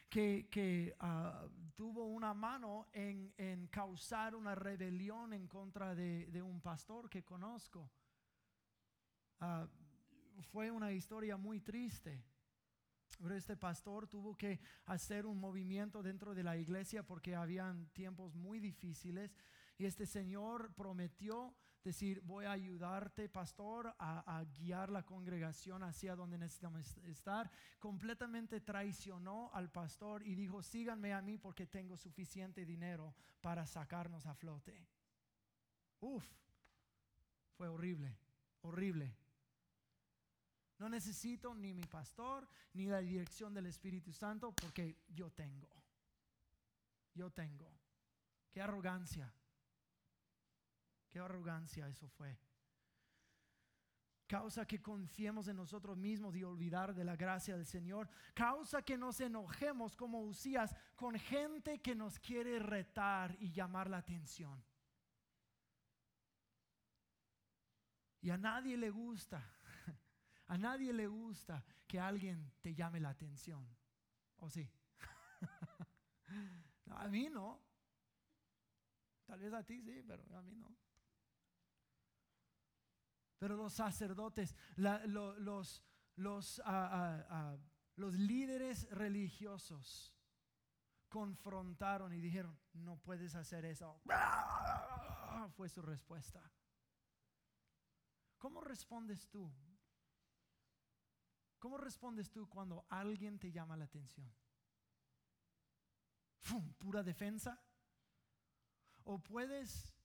[0.09, 7.25] que, ah, tuvo una mano en, causar una rebelión en contra de, un pastor que
[7.25, 7.90] conozco.
[9.40, 9.69] Ah,
[10.51, 12.25] fue una historia muy triste.
[13.19, 18.35] Pero este pastor tuvo que hacer un movimiento dentro de la iglesia porque habían tiempos
[18.35, 19.35] muy difíciles.
[19.79, 21.55] Y este señor prometió
[21.87, 27.49] decir, voy a ayudarte, pastor, a, guiar la congregación hacia donde necesitamos estar.
[27.79, 34.27] Completamente traicionó al pastor y dijo, síganme a mí porque tengo suficiente dinero para sacarnos
[34.27, 34.85] a flote.
[36.01, 36.27] Uf,
[37.57, 38.18] fue horrible,
[38.62, 39.16] horrible.
[40.79, 45.70] No necesito ni mi pastor ni la dirección del Espíritu Santo porque yo tengo.
[47.14, 47.72] Yo tengo.
[48.51, 49.33] Qué arrogancia.
[51.17, 52.39] Qué arrogancia eso fue.
[54.27, 58.07] Causa que confiemos en nosotros mismos y olvidar de la gracia del Señor.
[58.35, 63.97] Causa que nos enojemos como Usías con gente que nos quiere retar y llamar la
[63.97, 64.63] atención.
[68.21, 69.43] Y a nadie le gusta,
[70.49, 73.67] a nadie le gusta que alguien te llame la atención.
[74.37, 74.71] ¿O sí?
[76.91, 77.59] a mí no.
[79.25, 80.77] Tal vez a ti sí, pero a mí no.
[83.38, 87.57] Pero los sacerdotes, los, ah, ah, ah,
[87.96, 90.14] los líderes religiosos
[91.09, 94.01] confrontaron y dijeron, no puedes hacer eso.
[95.57, 96.42] Fue su respuesta.
[98.38, 99.51] ¿Cómo respondes tú?
[101.59, 104.31] ¿Cómo respondes tú cuando alguien te llama la atención?
[106.79, 107.61] ¿Pura defensa?
[109.05, 109.96] ¿O puedes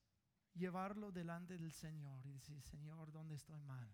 [0.54, 3.94] llevarlo delante del Señor y decir, Señor, ¿dónde estoy mal?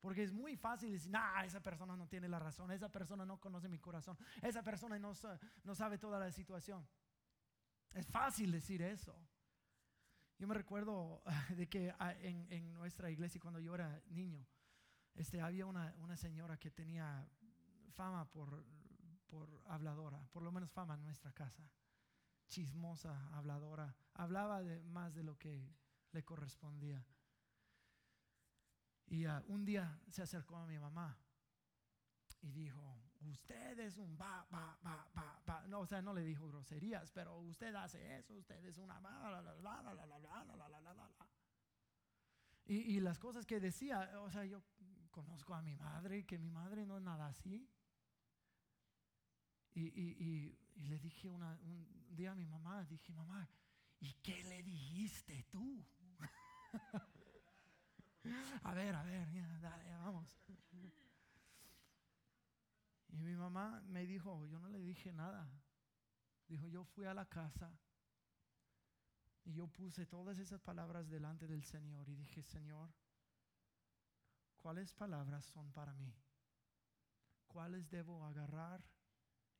[0.00, 3.40] Porque es muy fácil decir, nah, esa persona no tiene la razón, esa persona no
[3.40, 5.12] conoce mi corazón, esa persona no,
[5.64, 6.86] no sabe toda la situación.
[7.92, 9.16] Es fácil decir eso.
[10.38, 11.22] Yo me recuerdo
[11.56, 14.44] de que ah, en, en nuestra iglesia, cuando yo era niño,
[15.14, 17.28] este, había una, una señora que tenía
[17.94, 18.64] fama por,
[19.28, 21.70] por habladora, por lo menos fama en nuestra casa
[22.52, 23.96] chismosa, habladora.
[24.14, 25.74] Hablaba de más de lo que
[26.12, 27.02] le correspondía.
[29.06, 31.18] Y ah, un día se acercó a mi mamá
[32.42, 32.82] y dijo,
[33.20, 37.38] usted es un va, va, va, va, No, o sea, no le dijo groserías, pero
[37.38, 39.00] usted hace eso, usted es una...
[42.66, 44.62] Y, y las cosas que decía, o sea, yo
[45.10, 47.66] conozco a mi madre, que mi madre no es nada así.
[49.74, 53.48] Y, le dije una, un día a mi mamá, dije, mamá,
[54.00, 55.84] ¿y qué le dijiste tú?
[58.62, 60.38] a ver, a ver, dale, vamos.
[63.08, 65.50] Y mi mamá me dijo, yo no le dije nada.
[66.48, 67.78] Dijo, yo fui a la casa
[69.44, 72.92] y yo puse todas esas palabras delante del Señor y dije, Señor,
[74.56, 76.14] ¿cuáles palabras son para mí?
[77.46, 78.82] ¿Cuáles debo agarrar?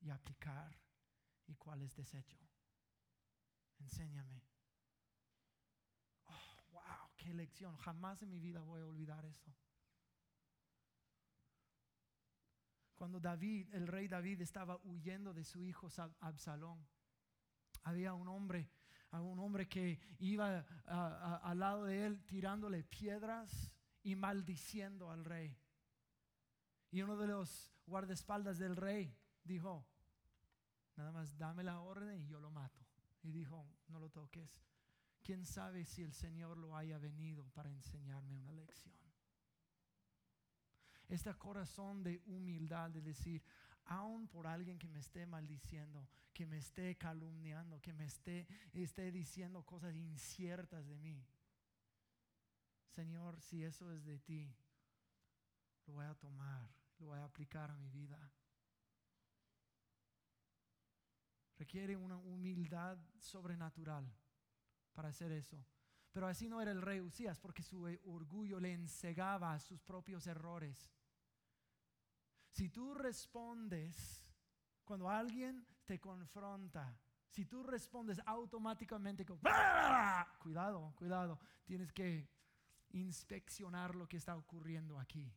[0.02, 0.76] y aplicar
[1.52, 2.38] y cuál es desecho.
[3.78, 4.42] Enséñame.
[6.26, 7.76] Oh, wow, qué lección.
[7.76, 9.54] Jamás en mi vida voy a olvidar eso.
[12.94, 15.88] Cuando David, el rey David, estaba huyendo de su hijo
[16.20, 16.86] Absalón,
[17.82, 18.70] había un hombre,
[19.10, 25.58] un hombre que iba al lado de él tirándole piedras y maldiciendo al rey.
[26.90, 29.84] Y uno de los guardaespaldas del rey dijo,
[30.96, 32.80] Nada más dame la orden y yo lo mato.
[33.22, 34.62] Y dijo, no lo toques.
[35.22, 38.94] ¿Quién sabe si el Señor lo haya venido para enseñarme una lección?
[41.08, 43.42] Este corazón de humildad de decir,
[43.84, 49.12] aun por alguien que me esté maldiciendo, que me esté calumniando, que me esté, esté
[49.12, 51.24] diciendo cosas inciertas de mí.
[52.88, 54.54] Señor, si eso es de ti,
[55.86, 58.32] lo voy a tomar, lo voy a aplicar a mi vida.
[61.62, 64.12] Requiere una humildad sobrenatural
[64.92, 65.64] para hacer eso.
[66.10, 70.92] Pero así no era el rey Usías, porque su orgullo le ensegaba sus propios errores.
[72.50, 74.26] Si tú respondes
[74.82, 76.98] cuando alguien te confronta,
[77.28, 79.38] si tú respondes automáticamente con,
[80.40, 82.28] cuidado, cuidado, tienes que
[82.88, 85.32] inspeccionar lo que está ocurriendo aquí.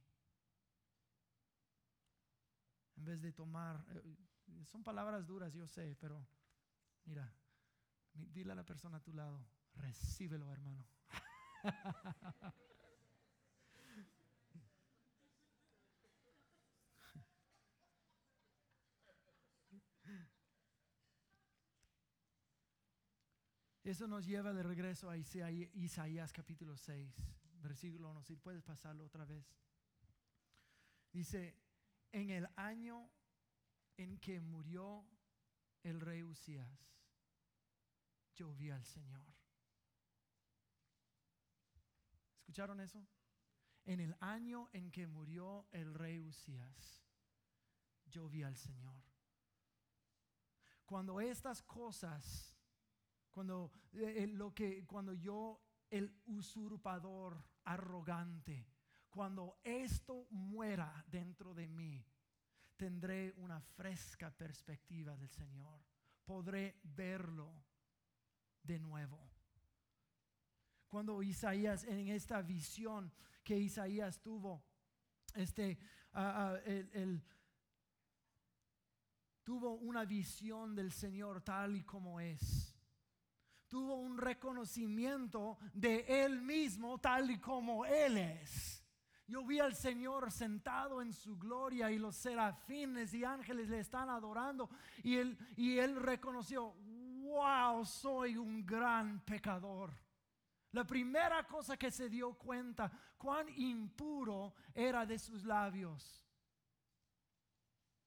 [2.96, 4.18] En vez de tomar, eh,
[4.66, 6.26] son palabras duras, yo sé, pero
[7.06, 7.32] mira,
[8.14, 10.86] dile a la persona a tu lado, recíbelo, hermano.
[23.84, 27.16] Eso nos lleva de regreso a Isaías capítulo 6,
[27.62, 28.24] versículo 1.
[28.24, 29.46] Si puedes pasarlo otra vez.
[31.12, 31.56] Dice,
[32.12, 33.12] en el año
[33.98, 35.06] en que murió
[35.84, 36.96] el rey Usías,
[38.36, 39.26] yo vi al Señor.
[42.40, 43.06] ¿Escucharon eso?
[43.86, 47.06] En el año en que murió el rey Usías,
[48.08, 49.02] yo vi al Señor.
[50.86, 52.56] Cuando estas cosas,
[53.32, 58.68] cuando eh, eh, lo que cuando yo el usurpador arrogante,
[59.10, 62.06] cuando esto muera dentro de mí,
[62.76, 65.82] tendré una fresca perspectiva del Señor.
[66.26, 67.64] Podré verlo
[68.64, 69.20] de nuevo.
[70.88, 73.12] Cuando Isaías en esta visión
[73.44, 74.64] que Isaías tuvo,
[75.34, 75.78] este,
[76.14, 76.72] ah, ah,
[79.44, 82.76] tuvo una visión del Señor tal y como es.
[83.68, 88.85] Tuvo un reconocimiento de Él mismo tal y como Él es.
[89.28, 94.10] Yo vi al Señor sentado en su gloria y los serafines y ángeles le están
[94.10, 94.70] adorando
[95.04, 96.74] y él, y él reconoció,
[97.24, 99.92] wow, soy un gran pecador.
[100.72, 106.22] La primera cosa que se dio cuenta, cuán impuro era de sus labios.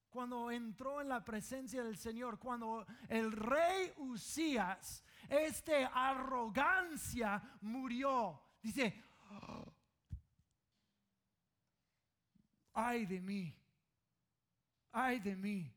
[0.09, 9.03] Cuando entró en la presencia del Señor, cuando el rey Usías, este arrogancia murió, dice,
[12.79, 13.53] ay de mí,
[14.91, 15.73] ay de mí.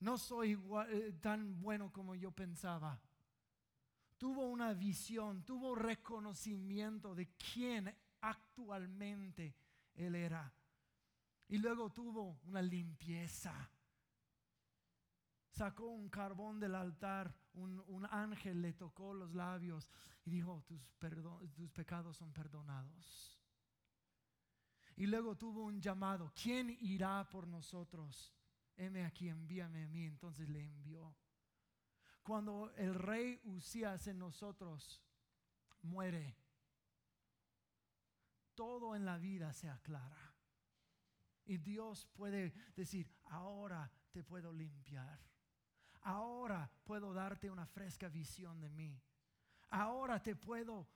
[0.00, 0.58] No soy
[0.90, 3.00] eh, tan bueno como yo pensaba.
[4.16, 9.54] Tuvo una visión, tuvo reconocimiento de quién actualmente
[9.94, 10.52] él era.
[11.48, 13.70] Y luego tuvo una limpieza.
[15.50, 19.88] Sacó un carbón del altar, un, ángel le tocó los labios
[20.24, 20.80] y dijo, tus,
[21.54, 23.37] tus pecados son perdonados.
[24.98, 28.34] Y luego tuvo un llamado, ¿quién irá por nosotros?
[28.76, 30.04] Heme aquí, envíame a mí.
[30.04, 31.14] Entonces le envió.
[32.20, 35.00] Cuando el rey Usías en nosotros
[35.82, 36.36] muere,
[38.56, 40.34] todo en la vida se aclara.
[41.44, 45.20] Y Dios puede decir, ahora te puedo limpiar.
[46.00, 49.00] Ahora puedo darte una fresca visión de mí.
[49.70, 50.88] Ahora te puedo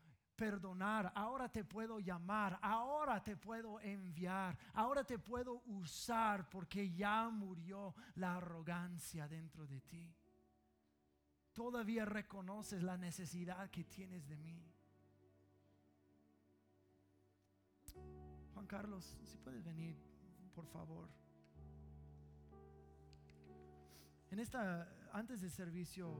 [0.42, 7.28] perdonar, ahora te puedo llamar, ahora te puedo enviar, ahora te puedo usar porque ya
[7.28, 10.12] murió la arrogancia dentro de ti.
[11.52, 14.68] Todavía reconoces la necesidad que tienes de mí.
[18.52, 19.96] Juan Carlos, si puedes venir,
[20.52, 21.08] por favor.
[24.32, 26.10] En esta, antes del servicio,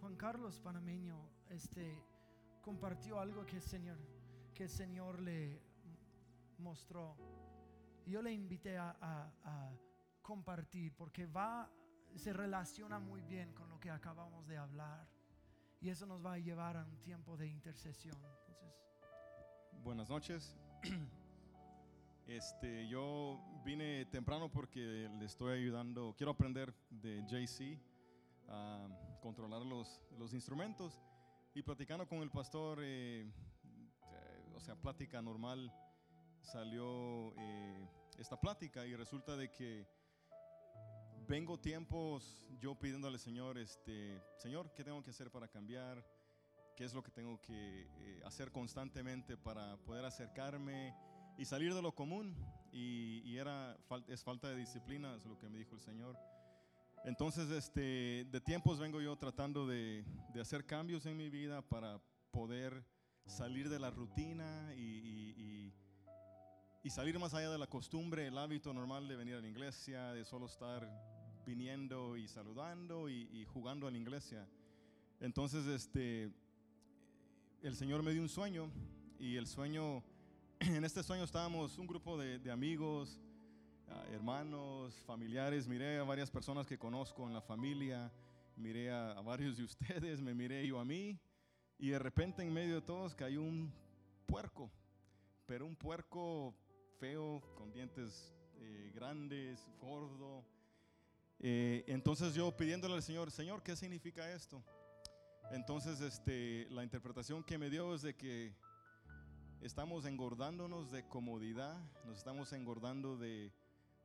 [0.00, 1.18] Juan Carlos Panameño,
[1.50, 2.11] este,
[2.62, 3.98] compartió algo que el Señor,
[4.54, 5.60] que el Señor le
[6.58, 7.16] mostró.
[8.06, 9.28] Yo le invité a,
[10.22, 11.68] compartir porque va,
[12.14, 15.08] se relaciona muy bien con lo que acabamos de hablar.
[15.80, 18.16] Y eso nos va a llevar a un tiempo de intercesión.
[19.82, 20.56] Buenas noches.
[22.24, 27.80] Este, yo vine temprano porque le estoy ayudando, quiero aprender de JC
[28.48, 28.86] a
[29.20, 31.02] controlar los, los instrumentos
[31.54, 35.72] y platicando con el pastor, eh, eh, o sea, plática normal,
[36.40, 37.88] salió eh,
[38.18, 39.86] esta plática y resulta de que
[41.28, 46.04] vengo tiempos yo pidiéndole al Señor, este, Señor, ¿qué tengo que hacer para cambiar?
[46.74, 47.86] ¿Qué es lo que tengo que
[48.24, 50.96] hacer constantemente para poder acercarme
[51.36, 52.34] y salir de lo común?
[52.72, 53.76] Y, y era,
[54.08, 56.16] es falta de disciplina, es lo que me dijo el Señor.
[57.04, 60.04] Entonces, este, de tiempos vengo yo tratando de,
[60.40, 62.84] hacer cambios en mi vida para poder
[63.26, 65.72] salir de la rutina y,
[66.90, 70.26] salir más allá de la costumbre, el hábito normal de venir a la iglesia, de
[70.26, 70.86] solo estar
[71.46, 74.46] viniendo y saludando y, jugando a la iglesia.
[75.18, 76.30] Entonces, este,
[77.62, 78.70] el Señor me dio un sueño
[79.18, 80.04] y el sueño,
[80.60, 83.18] en este sueño estábamos un grupo de, de amigos,
[84.10, 88.12] hermanos, familiares, miré a varias personas que conozco en la familia,
[88.56, 91.18] miré a, varios de ustedes, me miré yo a mí,
[91.78, 93.72] y de repente en medio de todos cayó un
[94.26, 94.70] puerco,
[95.46, 96.54] pero un puerco
[96.98, 100.44] feo, con dientes eh, grandes, gordo.
[101.40, 104.62] Eh, entonces yo pidiéndole al Señor, Señor, ¿qué significa esto?
[105.50, 108.54] Entonces este, la interpretación que me dio es de que
[109.60, 111.76] estamos engordándonos de comodidad,
[112.06, 113.52] nos estamos engordando de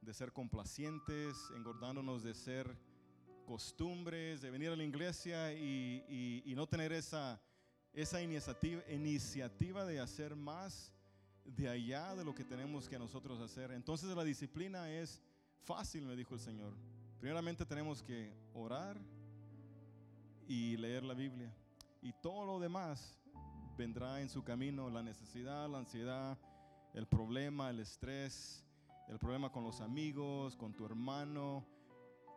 [0.01, 2.77] de ser complacientes, engordándonos de ser
[3.45, 7.41] costumbres, de venir a la iglesia y, no tener esa,
[7.93, 10.93] esa iniciativa, iniciativa de hacer más
[11.45, 13.71] de allá de lo que tenemos que nosotros hacer.
[13.71, 15.21] Entonces la disciplina es
[15.63, 16.73] fácil, me dijo el Señor.
[17.19, 18.97] Primeramente tenemos que orar
[20.47, 21.53] y leer la Biblia.
[22.01, 23.17] Y todo lo demás
[23.77, 26.37] vendrá en su camino, la necesidad, la ansiedad,
[26.93, 28.63] el problema, el estrés,
[29.08, 31.66] el problema con los amigos, con tu hermano.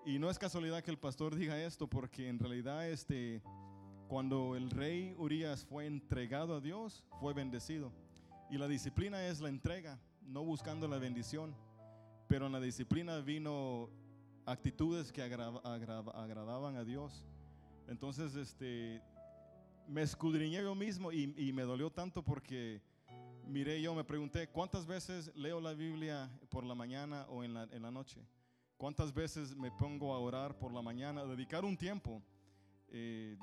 [0.04, 3.42] Y no es casualidad que el pastor diga esto, porque en realidad este,
[4.08, 7.92] cuando el rey Urias fue entregado a Dios, fue bendecido.
[8.50, 11.54] Y la disciplina es la entrega, no buscando la bendición.
[12.26, 13.90] Pero en la disciplina vino
[14.46, 17.24] actitudes que agradaban a Dios.
[17.88, 19.02] Entonces, este,
[19.90, 22.80] me escudriñé yo mismo y, me dolió tanto porque
[23.46, 27.64] miré yo, me pregunté, ¿cuántas veces leo la Biblia por la mañana o en la,
[27.64, 28.20] en la noche?
[28.76, 31.24] ¿Cuántas veces me pongo a orar por la mañana?
[31.24, 32.22] Dedicar un tiempo.
[32.88, 33.36] Eh,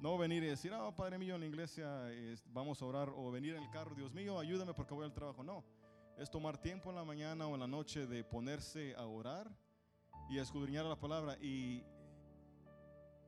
[0.00, 2.08] no venir y decir, ah, Padre mío, en la iglesia
[2.46, 5.44] vamos a orar, o venir en el carro, Dios mío, ayúdame porque voy al trabajo.
[5.44, 5.62] No,
[6.18, 9.50] es tomar tiempo en la mañana o en la noche de ponerse a orar
[10.28, 11.38] y a escudriñar la palabra.
[11.40, 11.84] Y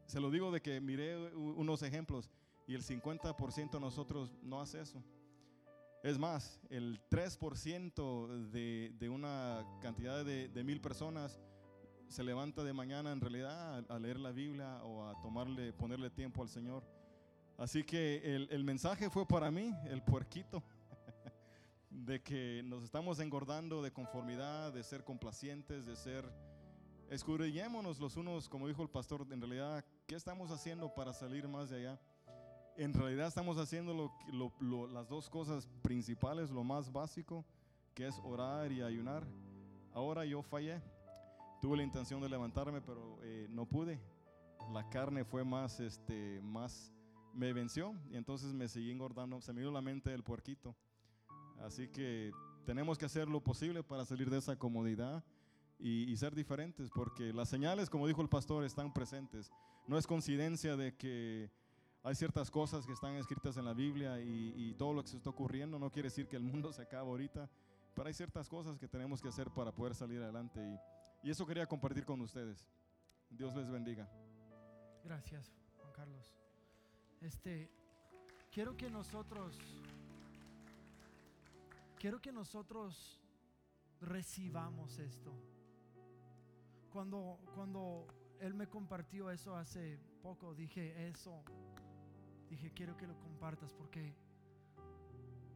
[0.07, 2.31] se lo digo de que miré unos ejemplos
[2.67, 5.03] y el 50% de nosotros no hace eso.
[6.03, 11.39] Es más, el 3% de, de, una cantidad de, de, mil personas
[12.09, 16.43] se levanta de mañana en realidad a, leer la Biblia o a tomarle, ponerle tiempo
[16.43, 16.83] al Señor.
[17.57, 20.65] Así que el, el mensaje fue para mí, el puerquito,
[21.91, 26.25] de que nos estamos engordando de conformidad, de ser complacientes, de ser...
[27.11, 31.69] Escudriñémonos los unos, como dijo el pastor, en realidad, ¿qué estamos haciendo para salir más
[31.71, 32.01] de allá?
[32.77, 34.11] En realidad estamos haciendo
[34.91, 37.45] las dos cosas principales, lo más básico,
[37.95, 39.27] que es orar y ayunar.
[39.93, 40.81] Ahora yo fallé.
[41.61, 44.01] Tuve la intención de levantarme, pero eh, no pude.
[44.73, 46.93] La carne fue más, este, más,
[47.35, 49.41] me venció y entonces me seguí engordando.
[49.41, 50.75] Se me dio la mente del puerquito.
[51.61, 52.33] Así que
[52.65, 55.25] tenemos que hacer lo posible para salir de esa comodidad
[55.79, 59.53] y, y ser diferentes, porque las señales, como dijo el pastor, están presentes.
[59.87, 61.51] No es coincidencia de que
[62.05, 65.31] hay ciertas cosas que están escritas en la Biblia y, todo lo que se está
[65.31, 67.49] ocurriendo no quiere decir que el mundo se acaba ahorita,
[67.95, 70.61] pero hay ciertas cosas que tenemos que hacer para poder salir adelante
[71.23, 72.67] y, y eso quería compartir con ustedes.
[73.31, 74.09] Dios les bendiga.
[75.05, 76.35] Gracias, Juan Carlos.
[77.21, 77.71] Este,
[78.51, 79.57] quiero que nosotros,
[81.99, 83.21] quiero que nosotros
[84.01, 85.33] recibamos esto.
[86.91, 88.07] Cuando, cuando
[88.41, 91.43] él me compartió eso hace poco, dije, eso
[92.53, 94.15] dije, quiero que lo compartas porque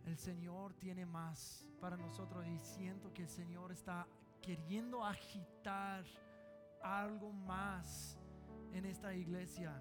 [0.07, 4.07] el Señor tiene más para nosotros y siento que el Señor está
[4.41, 6.07] queriendo agitar
[6.83, 8.19] algo más
[8.73, 9.79] en esta iglesia.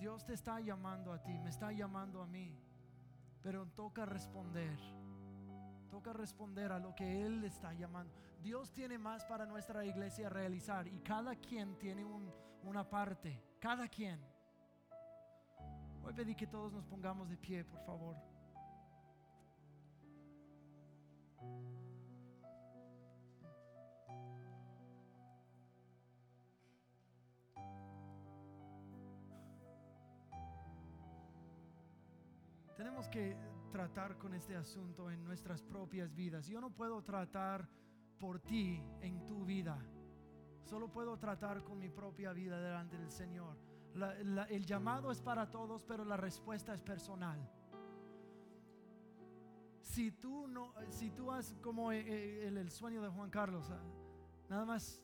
[0.00, 2.58] Dios te está llamando a ti, me está llamando a mí,
[3.42, 4.78] pero toca responder.
[5.92, 8.14] Toca responder a lo que Él está llamando.
[8.42, 12.02] Dios tiene más para nuestra iglesia realizar y cada quien tiene
[12.62, 14.18] una parte, cada quien.
[16.00, 18.16] Voy a pedir que todos nos pongamos de pie, por favor.
[32.78, 36.46] Tenemos que tratar con este asunto en nuestras propias vidas.
[36.46, 37.66] Yo no puedo tratar
[38.18, 39.78] por ti en tu vida.
[40.62, 43.56] Solo puedo tratar con mi propia vida delante del Señor.
[44.50, 47.40] el llamado es para todos, pero la respuesta es personal.
[49.80, 53.82] Si tú no, si tú has como eh, eh, el, sueño de Juan Carlos, ah,
[54.48, 55.02] nada más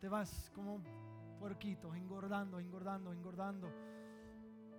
[0.00, 0.80] te vas como
[1.38, 3.68] puerquito, engordando, engordando, engordando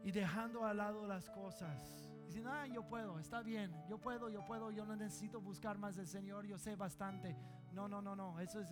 [0.03, 4.43] y dejando al lado las cosas Dicen, ah, yo puedo, está bien, yo puedo, yo
[4.43, 7.37] puedo, yo no necesito buscar más del Señor, yo sé bastante.
[7.71, 8.69] No, no, no, no, eso es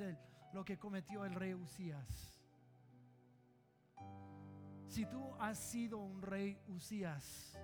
[0.51, 2.41] lo que cometió el rey Usías.
[4.87, 7.57] Si tú has sido un rey Usías,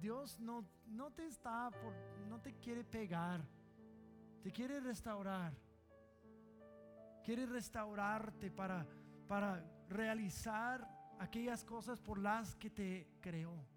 [0.00, 1.94] Dios no, no te está por,
[2.26, 3.42] no te quiere pegar,
[4.42, 5.52] te quiere restaurar.
[7.22, 8.86] Quiere restaurarte para,
[9.28, 13.69] para realizar aquellas cosas por las que te creó.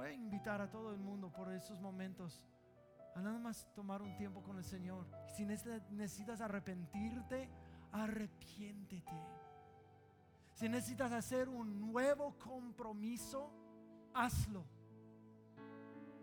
[0.00, 2.42] Voy a invitar a todo el mundo por esos momentos
[3.14, 5.04] a nada más tomar un tiempo con el Señor.
[5.36, 7.50] Si necesitas arrepentirte,
[7.92, 9.20] arrepiéntete.
[10.54, 13.52] Si necesitas hacer un nuevo compromiso,
[14.14, 14.64] hazlo.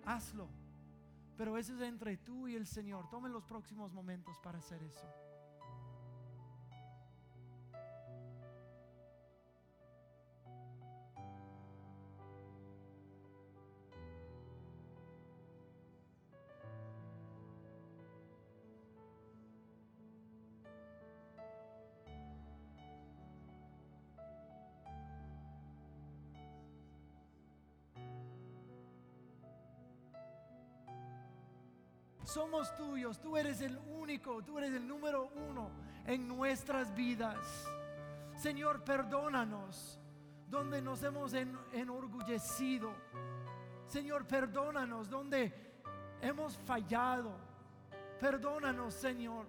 [0.05, 0.49] Hazlo.
[1.37, 3.07] Pero eso es entre tú y el Señor.
[3.11, 5.05] Tomen los próximos momentos para hacer eso.
[32.27, 35.71] Somos tuyos, tú eres el único, tú eres el número uno
[36.05, 37.65] en nuestras vidas.
[38.35, 39.97] Señor, perdónanos
[40.45, 42.91] donde nos hemos enorgullecido.
[43.87, 45.53] Señor, perdónanos donde
[46.21, 47.31] hemos fallado.
[48.19, 49.45] Perdónanos, Señor,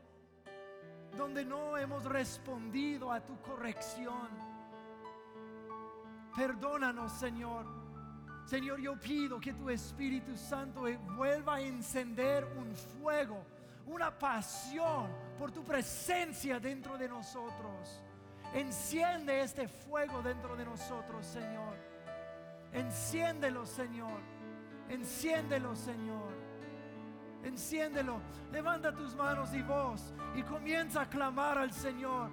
[1.17, 4.29] donde no hemos respondido a tu corrección.
[6.37, 7.78] Perdónanos, Señor.
[8.49, 10.85] Señor, yo pido que tu Espíritu Santo
[11.15, 13.45] vuelva a encender un fuego,
[13.85, 18.03] una pasión por tu presencia dentro de nosotros.
[18.55, 21.77] Enciende este fuego dentro de nosotros, Señor.
[22.73, 24.19] Enciéndelo, Señor.
[24.89, 26.33] Enciéndelo, Señor.
[27.45, 28.19] Enciéndelo.
[28.51, 32.31] Levanta tus manos y voz y comienza a clamar al Señor.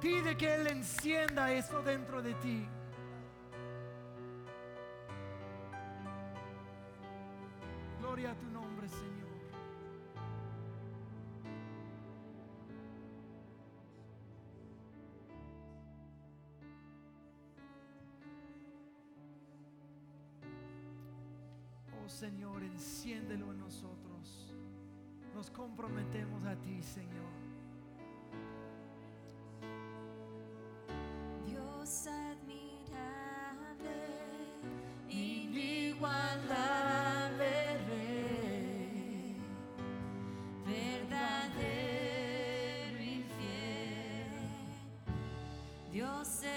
[0.00, 2.68] Pide que Él encienda esto dentro de ti.
[8.14, 9.24] Gloria a tu nombre, Señor.
[22.06, 24.54] Señor, enciéndelo en nosotros.
[25.34, 27.32] Nos comprometemos a ti, Señor.
[31.44, 31.88] Dios
[46.24, 46.53] Dios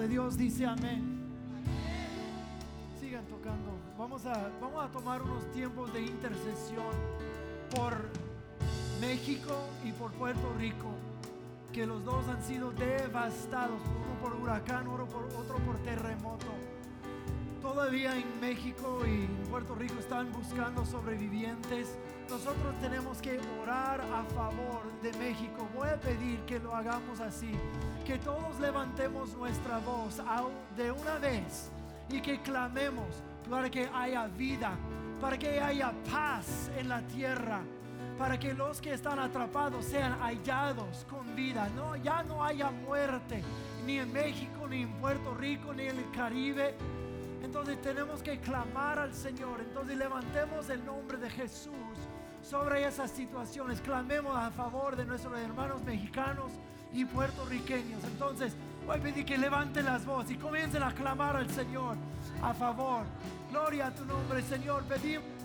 [0.00, 1.20] de Dios dice amén.
[2.98, 3.76] Sigan tocando.
[3.98, 6.94] Vamos a, vamos a tomar unos tiempos de intercesión
[7.74, 8.08] por
[8.98, 9.52] México
[9.84, 10.88] y por Puerto Rico,
[11.70, 16.46] que los dos han sido devastados, uno por huracán, otro por, otro por terremoto.
[17.72, 21.96] Todavía en México y en Puerto Rico están buscando sobrevivientes.
[22.28, 25.68] Nosotros tenemos que orar a favor de México.
[25.76, 27.52] Voy a pedir que lo hagamos así.
[28.04, 30.20] Que todos levantemos nuestra voz
[30.76, 31.70] de una vez
[32.08, 33.06] y que clamemos
[33.48, 34.72] para que haya vida,
[35.20, 37.60] para que haya paz en la tierra,
[38.18, 41.68] para que los que están atrapados sean hallados con vida.
[41.76, 43.44] No, ya no haya muerte
[43.86, 46.74] ni en México, ni en Puerto Rico, ni en el Caribe.
[47.42, 49.60] Entonces tenemos que clamar al Señor.
[49.60, 51.74] Entonces levantemos el nombre de Jesús
[52.42, 53.80] sobre esas situaciones.
[53.80, 56.52] Clamemos a favor de nuestros hermanos mexicanos
[56.92, 58.02] y puertorriqueños.
[58.04, 58.54] Entonces
[58.86, 61.96] voy a pedir que levanten las voces y comiencen a clamar al Señor
[62.42, 63.04] a favor.
[63.50, 64.82] Gloria a tu nombre, Señor.
[64.84, 65.39] Pedimos.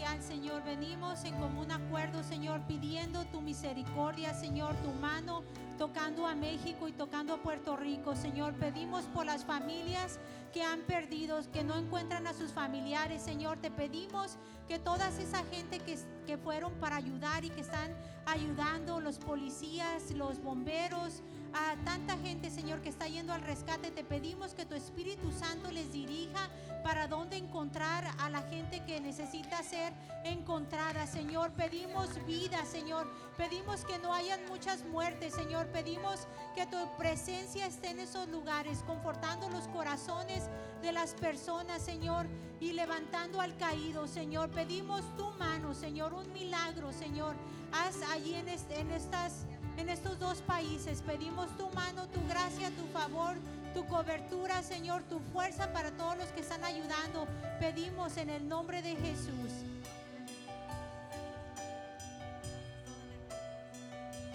[0.00, 5.42] Celestial, Señor, venimos en común acuerdo, Señor, pidiendo tu misericordia, Señor, tu mano
[5.76, 8.54] tocando a México y tocando a Puerto Rico, Señor.
[8.54, 10.18] Pedimos por las familias
[10.54, 13.58] que han perdido, que no encuentran a sus familiares, Señor.
[13.58, 14.38] Te pedimos
[14.68, 17.94] que toda esa gente que, que fueron para ayudar y que están
[18.24, 21.22] ayudando, los policías, los bomberos,
[21.52, 25.70] a tanta gente, Señor, que está yendo al rescate, te pedimos que tu Espíritu Santo
[25.70, 26.48] les dirija
[26.84, 29.92] para dónde encontrar a la gente que necesita ser
[30.24, 31.50] encontrada, Señor.
[31.52, 33.10] Pedimos vida, Señor.
[33.36, 35.66] Pedimos que no hayan muchas muertes, Señor.
[35.68, 40.44] Pedimos que tu presencia esté en esos lugares, confortando los corazones
[40.82, 42.26] de las personas, Señor,
[42.60, 44.50] y levantando al caído, Señor.
[44.50, 47.34] Pedimos tu mano, Señor, un milagro, Señor.
[47.72, 49.46] Haz allí en, est- en estas
[49.80, 51.02] en estos dos países.
[51.02, 53.36] Pedimos tu mano, tu gracia, tu favor,
[53.74, 57.26] tu cobertura, Señor, tu fuerza para todos los que están ayudando.
[57.58, 59.52] Pedimos en el nombre de Jesús.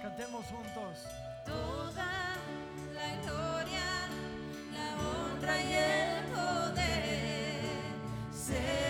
[0.01, 1.05] Cantemos juntos.
[1.45, 2.35] Toda
[2.93, 3.87] la gloria,
[4.73, 7.61] la honra y el poder
[8.31, 8.84] sean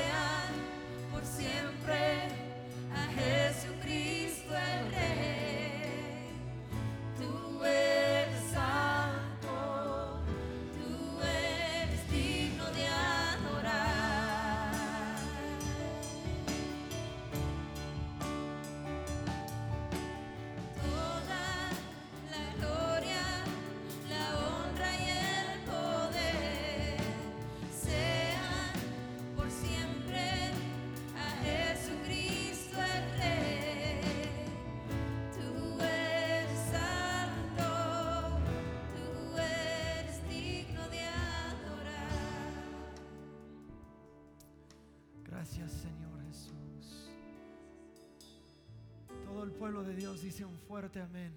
[49.57, 51.33] pueblo de Dios dice un fuerte amén.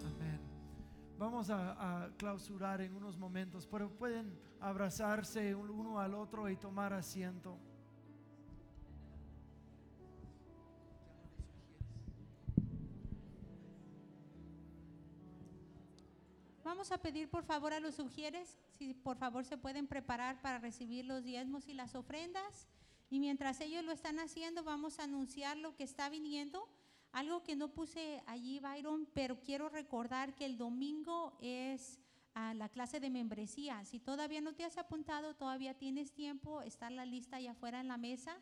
[0.00, 0.40] Amén.
[1.18, 6.56] Vamos a, a clausurar en unos momentos, pero pueden abrazarse un- uno al otro y
[6.56, 7.58] tomar asiento.
[16.64, 20.58] Vamos a pedir por favor a los sugieres, si por favor se pueden preparar para
[20.58, 22.66] recibir los diezmos y las ofrendas.
[23.10, 26.66] Y mientras ellos lo están haciendo, vamos a anunciar lo que está viniendo.
[27.14, 32.00] Algo que no puse allí, Byron, pero quiero recordar que el domingo es
[32.34, 33.84] ah, la clase de membresía.
[33.84, 37.86] Si todavía no te has apuntado, todavía tienes tiempo, está la lista allá afuera en
[37.86, 38.36] la mesa.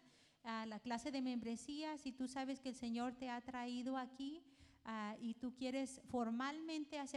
[0.45, 4.43] ah, la clase de membresía, si tú sabes que el Señor te ha traído aquí
[4.87, 7.11] ah, y tú quieres formalmente hacer